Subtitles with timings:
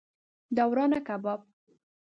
[0.55, 1.39] د ورانه کباب